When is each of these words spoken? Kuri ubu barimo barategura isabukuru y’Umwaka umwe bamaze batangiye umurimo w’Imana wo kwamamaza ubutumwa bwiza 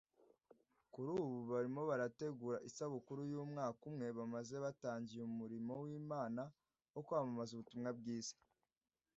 Kuri 0.91 1.09
ubu 1.23 1.37
barimo 1.51 1.81
barategura 1.89 2.57
isabukuru 2.69 3.21
y’Umwaka 3.31 3.81
umwe 3.89 4.07
bamaze 4.17 4.55
batangiye 4.63 5.21
umurimo 5.25 5.71
w’Imana 5.83 6.43
wo 6.93 7.01
kwamamaza 7.05 7.51
ubutumwa 7.53 7.91
bwiza 7.99 8.35